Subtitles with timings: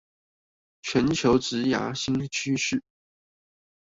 [0.81, 2.81] 全球職涯新趨勢